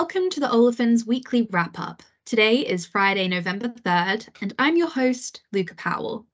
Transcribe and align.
Welcome 0.00 0.30
to 0.30 0.40
the 0.40 0.48
Olefins 0.48 1.06
Weekly 1.06 1.46
Wrap 1.50 1.78
Up. 1.78 2.02
Today 2.24 2.60
is 2.60 2.86
Friday, 2.86 3.28
November 3.28 3.68
3rd, 3.68 4.28
and 4.40 4.54
I'm 4.58 4.78
your 4.78 4.88
host, 4.88 5.42
Luca 5.52 5.74
Powell. 5.74 6.24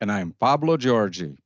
And 0.00 0.12
I'm 0.12 0.30
Pablo 0.38 0.76
Giorgi. 0.76 1.36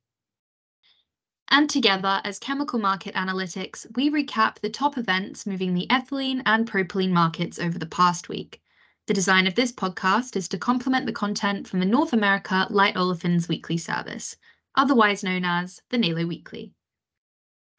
And 1.51 1.71
together, 1.71 2.21
as 2.25 2.39
Chemical 2.39 2.79
Market 2.79 3.15
Analytics, 3.15 3.87
we 3.97 4.11
recap 4.11 4.59
the 4.59 4.69
top 4.69 4.99
events 4.99 5.47
moving 5.47 5.73
the 5.73 5.87
ethylene 5.89 6.43
and 6.45 6.71
propylene 6.71 7.11
markets 7.11 7.59
over 7.59 7.79
the 7.79 7.87
past 7.87 8.29
week. 8.29 8.61
The 9.07 9.15
design 9.15 9.47
of 9.47 9.55
this 9.55 9.73
podcast 9.73 10.37
is 10.37 10.47
to 10.49 10.59
complement 10.59 11.07
the 11.07 11.13
content 11.13 11.67
from 11.67 11.81
the 11.81 11.87
North 11.87 12.13
America 12.13 12.67
Light 12.69 12.97
Olefins 12.97 13.49
Weekly 13.49 13.79
service, 13.79 14.37
otherwise 14.75 15.25
known 15.25 15.47
as 15.47 15.81
the 15.89 15.97
NALO 15.97 16.27
Weekly. 16.27 16.75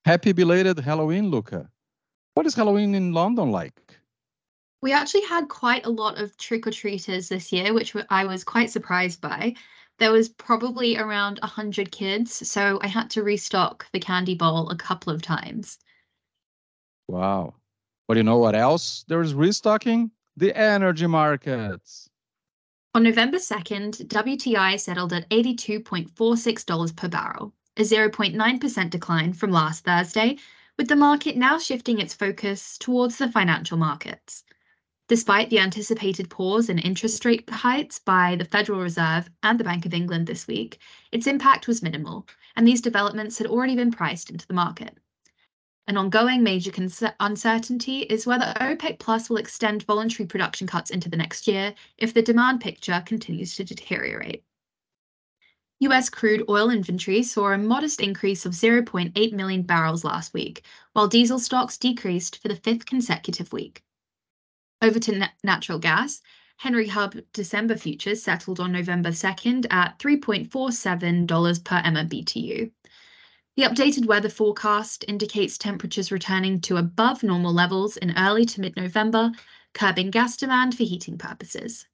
Happy 0.04 0.32
belated 0.32 0.80
Halloween, 0.80 1.30
Luca. 1.30 1.70
What 2.34 2.46
is 2.46 2.56
Halloween 2.56 2.96
in 2.96 3.14
London 3.14 3.52
like? 3.52 3.74
We 4.82 4.94
actually 4.94 5.26
had 5.26 5.50
quite 5.50 5.86
a 5.86 5.92
lot 5.92 6.18
of 6.18 6.38
trick 6.38 6.66
or 6.66 6.72
treaters 6.72 7.30
this 7.30 7.52
year, 7.52 7.74
which 7.74 7.96
I 8.10 8.26
was 8.26 8.44
quite 8.44 8.72
surprised 8.72 9.22
by 9.22 9.56
there 10.00 10.12
was 10.12 10.30
probably 10.30 10.98
around 10.98 11.38
100 11.44 11.92
kids, 11.92 12.50
so 12.50 12.80
I 12.82 12.88
had 12.88 13.12
to 13.12 13.22
restock 13.22 13.86
the 13.92 14.00
candy 14.00 14.34
bowl 14.34 14.70
a 14.70 14.76
couple 14.76 15.14
of 15.14 15.22
times. 15.22 15.78
Wow. 17.08 17.54
But 18.08 18.18
you 18.18 18.24
know 18.24 18.40
what 18.40 18.56
else 18.56 19.06
there's 19.08 19.36
restocking? 19.36 20.10
The 20.38 20.58
energy 20.58 21.06
markets. 21.06 22.10
On 22.96 23.04
November 23.04 23.38
2nd, 23.38 24.08
WTI 24.08 24.80
settled 24.80 25.14
at 25.14 25.30
$82.46 25.30 26.96
per 26.96 27.08
barrel, 27.08 27.54
a 27.78 27.82
0.9% 27.82 28.90
decline 28.90 29.34
from 29.34 29.52
last 29.52 29.86
Thursday, 29.86 30.38
with 30.82 30.88
the 30.88 30.96
market 30.96 31.38
now 31.38 31.60
shifting 31.60 32.00
its 32.00 32.16
focus 32.16 32.76
towards 32.80 33.20
the 33.20 33.30
financial 33.30 33.78
markets. 33.78 34.44
Despite 35.08 35.52
the 35.52 35.60
anticipated 35.60 36.28
pause 36.28 36.70
in 36.70 36.80
interest 36.80 37.24
rate 37.24 37.48
hikes 37.48 38.00
by 38.00 38.36
the 38.36 38.46
Federal 38.46 38.80
Reserve 38.80 39.30
and 39.44 39.60
the 39.60 39.64
Bank 39.64 39.86
of 39.86 39.94
England 39.94 40.26
this 40.26 40.48
week, 40.48 40.80
its 41.12 41.28
impact 41.28 41.68
was 41.68 41.84
minimal, 41.84 42.28
and 42.56 42.68
these 42.68 42.82
developments 42.82 43.38
had 43.38 43.46
already 43.46 43.76
been 43.76 43.92
priced 43.92 44.32
into 44.32 44.48
the 44.48 44.56
market. 44.56 44.98
An 45.86 45.98
ongoing 45.98 46.42
major 46.42 46.72
uncertainty 47.20 48.00
is 48.00 48.26
whether 48.26 48.52
OPEC 48.60 48.98
Plus 48.98 49.30
will 49.30 49.38
extend 49.38 49.84
voluntary 49.84 50.26
production 50.26 50.66
cuts 50.66 50.90
into 50.90 51.12
the 51.12 51.18
next 51.18 51.48
year 51.48 51.76
if 52.00 52.12
the 52.12 52.24
demand 52.24 52.60
picture 52.60 53.04
continues 53.06 53.56
to 53.56 53.64
deteriorate. 53.64 54.44
US 55.82 56.10
crude 56.12 56.44
oil 56.48 56.70
inventory 56.70 57.24
saw 57.24 57.52
a 57.52 57.58
modest 57.58 58.02
increase 58.02 58.46
of 58.46 58.54
0.8 58.54 59.34
million 59.34 59.64
barrels 59.64 60.04
last 60.04 60.32
week, 60.32 60.64
while 60.94 61.08
diesel 61.08 61.40
stocks 61.40 61.76
decreased 61.76 62.38
for 62.40 62.50
the 62.50 62.56
fifth 62.56 62.86
consecutive 62.86 63.52
week. 63.52 63.84
Over 64.84 65.00
to 65.00 65.18
na- 65.18 65.30
natural 65.44 65.80
gas. 65.80 66.22
Henry 66.58 66.88
Hub 66.88 67.18
December 67.34 67.76
futures 67.76 68.22
settled 68.22 68.60
on 68.60 68.72
November 68.72 69.10
2nd 69.10 69.66
at 69.72 69.98
$3.47 69.98 71.64
per 71.64 71.82
MMBTU. 71.82 72.72
The 73.58 73.64
updated 73.64 74.06
weather 74.06 74.30
forecast 74.30 75.04
indicates 75.08 75.58
temperatures 75.58 76.12
returning 76.12 76.62
to 76.62 76.78
above 76.78 77.24
normal 77.24 77.54
levels 77.54 77.98
in 77.98 78.16
early 78.16 78.46
to 78.46 78.62
mid 78.62 78.76
November, 78.76 79.32
curbing 79.74 80.12
gas 80.12 80.38
demand 80.38 80.78
for 80.78 80.84
heating 80.84 81.18
purposes. 81.18 81.88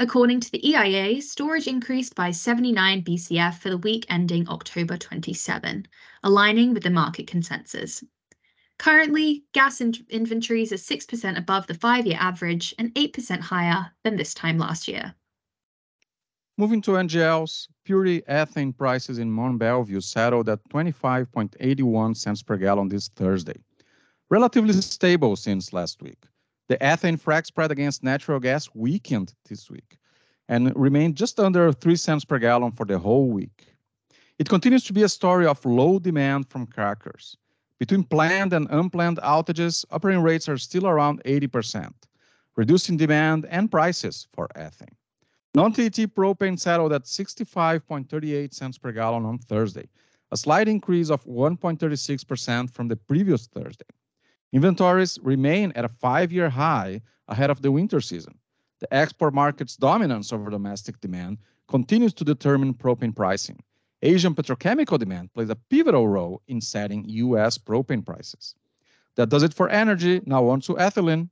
According 0.00 0.40
to 0.40 0.50
the 0.50 0.68
EIA, 0.68 1.22
storage 1.22 1.68
increased 1.68 2.16
by 2.16 2.32
79 2.32 3.04
BCF 3.04 3.58
for 3.58 3.70
the 3.70 3.78
week 3.78 4.04
ending 4.08 4.48
October 4.48 4.96
27, 4.96 5.86
aligning 6.24 6.74
with 6.74 6.82
the 6.82 6.90
market 6.90 7.28
consensus. 7.28 8.02
Currently, 8.78 9.44
gas 9.52 9.80
in- 9.80 9.94
inventories 10.10 10.72
are 10.72 10.76
6% 10.76 11.38
above 11.38 11.68
the 11.68 11.74
five 11.74 12.06
year 12.06 12.16
average 12.18 12.74
and 12.76 12.92
8% 12.94 13.40
higher 13.40 13.92
than 14.02 14.16
this 14.16 14.34
time 14.34 14.58
last 14.58 14.88
year. 14.88 15.14
Moving 16.58 16.82
to 16.82 16.92
NGLs, 16.92 17.68
purity 17.84 18.22
ethane 18.22 18.76
prices 18.76 19.18
in 19.18 19.30
Mont 19.30 19.60
Belvieu 19.60 20.02
settled 20.02 20.48
at 20.48 20.68
25.81 20.70 22.16
cents 22.16 22.42
per 22.42 22.56
gallon 22.56 22.88
this 22.88 23.08
Thursday, 23.08 23.60
relatively 24.28 24.72
stable 24.72 25.36
since 25.36 25.72
last 25.72 26.02
week. 26.02 26.24
The 26.68 26.78
ethane 26.78 27.20
frac 27.20 27.46
spread 27.46 27.70
against 27.70 28.02
natural 28.02 28.40
gas 28.40 28.70
weakened 28.74 29.34
this 29.48 29.70
week 29.70 29.98
and 30.48 30.74
remained 30.74 31.16
just 31.16 31.38
under 31.38 31.72
3 31.72 31.96
cents 31.96 32.24
per 32.24 32.38
gallon 32.38 32.72
for 32.72 32.86
the 32.86 32.98
whole 32.98 33.28
week. 33.28 33.74
It 34.38 34.48
continues 34.48 34.84
to 34.84 34.92
be 34.92 35.02
a 35.02 35.08
story 35.08 35.46
of 35.46 35.64
low 35.64 35.98
demand 35.98 36.48
from 36.48 36.66
crackers. 36.66 37.36
Between 37.78 38.02
planned 38.04 38.52
and 38.52 38.66
unplanned 38.70 39.18
outages, 39.18 39.84
operating 39.90 40.22
rates 40.22 40.48
are 40.48 40.56
still 40.56 40.86
around 40.86 41.22
80%, 41.24 41.92
reducing 42.56 42.96
demand 42.96 43.46
and 43.50 43.70
prices 43.70 44.26
for 44.32 44.48
ethane. 44.56 44.96
Non-TET 45.54 46.14
propane 46.14 46.58
settled 46.58 46.92
at 46.92 47.04
65.38 47.04 48.54
cents 48.54 48.78
per 48.78 48.90
gallon 48.90 49.24
on 49.24 49.38
Thursday, 49.38 49.88
a 50.32 50.36
slight 50.36 50.66
increase 50.66 51.10
of 51.10 51.24
1.36% 51.24 52.70
from 52.70 52.88
the 52.88 52.96
previous 52.96 53.46
Thursday. 53.46 53.84
Inventories 54.54 55.18
remain 55.22 55.70
at 55.72 55.84
a 55.84 55.90
five-year 55.90 56.48
high 56.48 57.02
ahead 57.28 57.50
of 57.50 57.60
the 57.60 57.70
winter 57.70 58.00
season. 58.00 58.38
The 58.80 58.94
export 58.94 59.34
market's 59.34 59.76
dominance 59.76 60.32
over 60.32 60.48
domestic 60.48 60.98
demand 61.02 61.36
continues 61.68 62.14
to 62.14 62.24
determine 62.24 62.72
propane 62.72 63.14
pricing, 63.14 63.58
Asian 64.04 64.34
petrochemical 64.34 64.98
demand 64.98 65.32
plays 65.32 65.48
a 65.48 65.56
pivotal 65.56 66.06
role 66.06 66.42
in 66.46 66.60
setting 66.60 67.08
US 67.08 67.56
propane 67.56 68.04
prices. 68.04 68.54
That 69.16 69.30
does 69.30 69.42
it 69.42 69.54
for 69.54 69.70
energy. 69.70 70.20
Now 70.26 70.46
on 70.48 70.60
to 70.62 70.74
ethylene. 70.74 71.30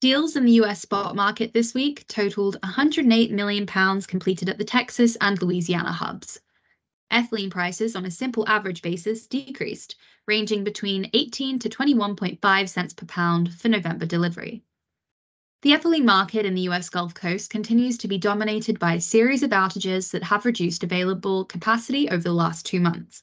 Deals 0.00 0.34
in 0.34 0.46
the 0.46 0.52
US 0.62 0.80
spot 0.80 1.14
market 1.14 1.52
this 1.52 1.74
week 1.74 2.06
totaled 2.08 2.56
108 2.62 3.32
million 3.32 3.66
pounds 3.66 4.06
completed 4.06 4.48
at 4.48 4.56
the 4.56 4.64
Texas 4.64 5.16
and 5.20 5.40
Louisiana 5.42 5.92
hubs. 5.92 6.40
Ethylene 7.10 7.50
prices 7.50 7.96
on 7.96 8.04
a 8.04 8.10
simple 8.10 8.48
average 8.48 8.82
basis 8.82 9.26
decreased, 9.26 9.96
ranging 10.26 10.62
between 10.62 11.10
18 11.12 11.58
to 11.58 11.68
21.5 11.68 12.68
cents 12.68 12.94
per 12.94 13.06
pound 13.06 13.52
for 13.52 13.68
November 13.68 14.06
delivery. 14.06 14.62
The 15.62 15.72
ethylene 15.72 16.04
market 16.04 16.46
in 16.46 16.54
the 16.54 16.68
US 16.68 16.88
Gulf 16.88 17.12
Coast 17.12 17.50
continues 17.50 17.98
to 17.98 18.08
be 18.08 18.16
dominated 18.16 18.78
by 18.78 18.94
a 18.94 19.00
series 19.00 19.42
of 19.42 19.50
outages 19.50 20.10
that 20.12 20.22
have 20.22 20.46
reduced 20.46 20.82
available 20.82 21.44
capacity 21.44 22.08
over 22.08 22.22
the 22.22 22.32
last 22.32 22.64
two 22.64 22.80
months. 22.80 23.22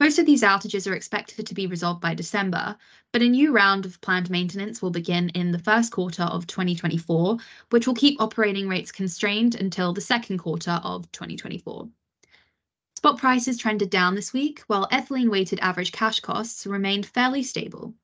Most 0.00 0.18
of 0.18 0.24
these 0.24 0.42
outages 0.42 0.90
are 0.90 0.94
expected 0.94 1.46
to 1.46 1.54
be 1.54 1.66
resolved 1.66 2.00
by 2.00 2.14
December, 2.14 2.76
but 3.12 3.20
a 3.20 3.28
new 3.28 3.52
round 3.52 3.84
of 3.84 4.00
planned 4.00 4.30
maintenance 4.30 4.80
will 4.80 4.90
begin 4.90 5.28
in 5.30 5.52
the 5.52 5.58
first 5.58 5.92
quarter 5.92 6.22
of 6.22 6.46
2024, 6.46 7.36
which 7.68 7.86
will 7.86 7.94
keep 7.94 8.18
operating 8.22 8.66
rates 8.66 8.90
constrained 8.90 9.54
until 9.54 9.92
the 9.92 10.00
second 10.00 10.38
quarter 10.38 10.80
of 10.82 11.12
2024. 11.12 11.90
Spot 13.00 13.16
prices 13.16 13.56
trended 13.56 13.88
down 13.88 14.14
this 14.14 14.34
week, 14.34 14.60
while 14.66 14.86
ethylene 14.92 15.30
weighted 15.30 15.58
average 15.60 15.90
cash 15.90 16.20
costs 16.20 16.66
remained 16.66 17.06
fairly 17.06 17.42
stable. 17.42 17.94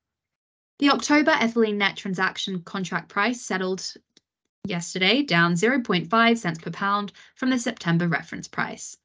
The 0.79 0.89
October 0.89 1.33
ethylene 1.33 1.77
net 1.77 1.99
transaction 1.99 2.63
contract 2.63 3.11
price 3.11 3.43
settled 3.43 3.93
yesterday 4.65 5.23
down 5.23 5.53
0.5 5.53 6.39
cents 6.39 6.59
per 6.61 6.71
pound 6.71 7.13
from 7.35 7.51
the 7.51 7.59
September 7.59 8.09
reference 8.09 8.49
price. 8.49 8.97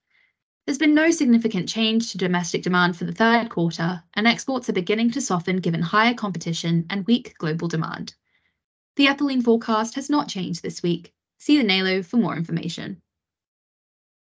There's 0.65 0.77
been 0.77 0.93
no 0.93 1.11
significant 1.11 1.67
change 1.67 2.13
to 2.13 2.17
domestic 2.17 2.63
demand 2.63 2.95
for 2.95 3.03
the 3.03 3.11
third 3.11 3.49
quarter, 3.49 4.01
and 4.13 4.25
exports 4.25 4.69
are 4.69 4.73
beginning 4.81 5.11
to 5.11 5.19
soften 5.19 5.57
given 5.57 5.81
higher 5.81 6.13
competition 6.13 6.85
and 6.89 7.05
weak 7.05 7.37
global 7.37 7.67
demand. 7.67 8.15
The 8.95 9.07
ethylene 9.07 9.43
forecast 9.43 9.95
has 9.95 10.09
not 10.09 10.29
changed 10.29 10.63
this 10.63 10.81
week. 10.81 11.13
See 11.37 11.57
the 11.57 11.65
NALO 11.65 12.01
for 12.01 12.15
more 12.15 12.37
information. 12.37 13.01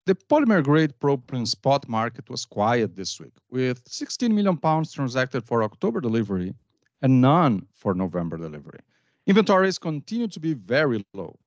The 0.07 0.15
polymer 0.15 0.63
grade 0.63 0.93
propylene 1.01 1.45
spot 1.45 1.89
market 1.89 2.29
was 2.29 2.45
quiet 2.45 2.95
this 2.95 3.19
week, 3.19 3.33
with 3.49 3.81
16 3.89 4.33
million 4.33 4.55
pounds 4.55 4.93
transacted 4.93 5.43
for 5.43 5.63
October 5.63 5.99
delivery 5.99 6.55
and 7.01 7.19
none 7.19 7.67
for 7.73 7.93
November 7.93 8.37
delivery. 8.37 8.79
Inventories 9.25 9.77
continue 9.77 10.29
to 10.29 10.39
be 10.39 10.53
very 10.53 11.05
low. 11.13 11.37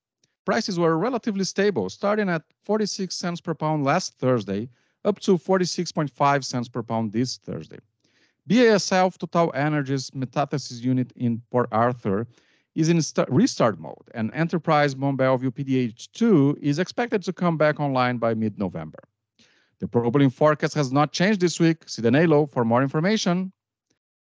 Prices 0.45 0.79
were 0.79 0.99
relatively 0.99 1.45
stable, 1.45 1.89
starting 1.89 2.29
at 2.29 2.43
46 2.65 3.17
cents 3.17 3.41
per 3.41 3.55
pound 3.55 3.85
last 3.85 4.19
Thursday, 4.19 4.69
up 5.06 5.21
to 5.21 5.39
46.5 5.39 6.45
cents 6.45 6.69
per 6.69 6.83
pound 6.83 7.13
this 7.13 7.39
Thursday. 7.39 7.79
BASF 8.47 9.17
Total 9.17 9.51
Energies 9.55 10.11
metathesis 10.11 10.83
unit 10.83 11.11
in 11.17 11.41
Port 11.51 11.71
Arthur 11.73 12.27
is 12.75 12.88
in 12.88 13.00
restart 13.28 13.78
mode, 13.81 13.96
and 14.14 14.32
Enterprise 14.32 14.96
Mont 14.96 15.19
Belvieu 15.19 15.50
PDH2 15.50 16.58
is 16.61 16.78
expected 16.78 17.22
to 17.25 17.32
come 17.32 17.56
back 17.56 17.81
online 17.81 18.19
by 18.19 18.34
mid-November. 18.34 18.99
The 19.81 19.88
propylene 19.88 20.32
forecast 20.32 20.75
has 20.75 20.93
not 20.93 21.12
changed 21.12 21.40
this 21.40 21.58
week. 21.58 21.88
See 21.88 22.02
the 22.02 22.11
NALO 22.11 22.46
for 22.46 22.64
more 22.64 22.82
information. 22.82 23.52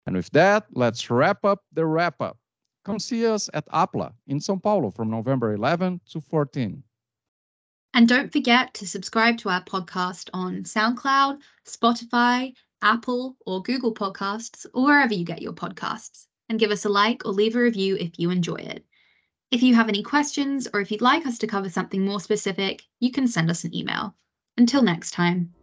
And 0.05 0.15
with 0.15 0.29
that, 0.31 0.67
let's 0.71 1.09
wrap 1.09 1.43
up 1.43 1.63
the 1.73 1.85
wrap 1.85 2.21
up. 2.21 2.37
Come 2.85 2.99
see 2.99 3.25
us 3.25 3.49
at 3.53 3.67
APLA 3.67 4.13
in 4.27 4.39
Sao 4.39 4.55
Paulo 4.55 4.89
from 4.89 5.09
November 5.09 5.53
11 5.53 6.01
to 6.11 6.21
14. 6.21 6.83
And 7.93 8.07
don't 8.07 8.31
forget 8.31 8.73
to 8.75 8.87
subscribe 8.87 9.37
to 9.39 9.49
our 9.49 9.63
podcast 9.63 10.29
on 10.33 10.63
SoundCloud, 10.63 11.39
Spotify, 11.67 12.53
Apple, 12.81 13.35
or 13.45 13.61
Google 13.63 13.93
Podcasts, 13.93 14.65
or 14.73 14.85
wherever 14.85 15.13
you 15.13 15.25
get 15.25 15.41
your 15.41 15.53
podcasts. 15.53 16.27
And 16.49 16.59
give 16.59 16.71
us 16.71 16.85
a 16.85 16.89
like 16.89 17.25
or 17.25 17.31
leave 17.31 17.55
a 17.55 17.59
review 17.59 17.95
if 17.95 18.17
you 18.17 18.31
enjoy 18.31 18.55
it. 18.55 18.83
If 19.51 19.63
you 19.63 19.75
have 19.75 19.87
any 19.87 20.03
questions 20.03 20.67
or 20.73 20.81
if 20.81 20.91
you'd 20.91 21.01
like 21.01 21.25
us 21.25 21.37
to 21.39 21.47
cover 21.47 21.69
something 21.69 22.03
more 22.03 22.19
specific, 22.19 22.83
you 22.99 23.11
can 23.11 23.27
send 23.27 23.49
us 23.49 23.63
an 23.63 23.73
email. 23.73 24.15
Until 24.57 24.81
next 24.81 25.11
time. 25.11 25.53